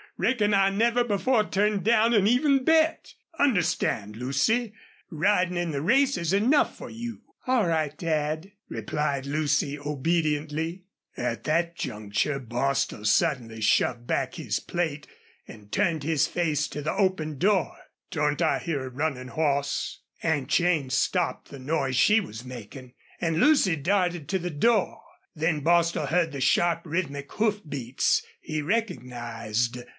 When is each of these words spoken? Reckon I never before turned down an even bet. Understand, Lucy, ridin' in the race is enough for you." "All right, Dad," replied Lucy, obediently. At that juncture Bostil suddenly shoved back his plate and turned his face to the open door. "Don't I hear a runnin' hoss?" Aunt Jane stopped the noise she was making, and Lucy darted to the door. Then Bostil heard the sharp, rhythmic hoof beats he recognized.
Reckon 0.17 0.53
I 0.53 0.69
never 0.69 1.03
before 1.03 1.43
turned 1.49 1.83
down 1.83 2.13
an 2.13 2.27
even 2.27 2.63
bet. 2.63 3.15
Understand, 3.39 4.15
Lucy, 4.15 4.71
ridin' 5.09 5.57
in 5.57 5.71
the 5.71 5.81
race 5.81 6.15
is 6.15 6.31
enough 6.31 6.75
for 6.75 6.91
you." 6.91 7.21
"All 7.47 7.65
right, 7.67 7.95
Dad," 7.97 8.51
replied 8.69 9.25
Lucy, 9.25 9.79
obediently. 9.79 10.83
At 11.17 11.43
that 11.45 11.75
juncture 11.75 12.37
Bostil 12.39 13.03
suddenly 13.05 13.61
shoved 13.61 14.05
back 14.05 14.35
his 14.35 14.59
plate 14.59 15.07
and 15.47 15.71
turned 15.71 16.03
his 16.03 16.27
face 16.27 16.67
to 16.67 16.83
the 16.83 16.93
open 16.93 17.39
door. 17.39 17.75
"Don't 18.11 18.43
I 18.43 18.59
hear 18.59 18.85
a 18.85 18.89
runnin' 18.89 19.29
hoss?" 19.29 20.01
Aunt 20.21 20.49
Jane 20.49 20.91
stopped 20.91 21.49
the 21.49 21.59
noise 21.59 21.95
she 21.95 22.19
was 22.19 22.45
making, 22.45 22.93
and 23.19 23.39
Lucy 23.39 23.75
darted 23.75 24.27
to 24.29 24.37
the 24.39 24.51
door. 24.51 25.01
Then 25.35 25.61
Bostil 25.61 26.07
heard 26.07 26.31
the 26.31 26.41
sharp, 26.41 26.81
rhythmic 26.85 27.31
hoof 27.33 27.61
beats 27.67 28.21
he 28.39 28.61
recognized. 28.61 29.79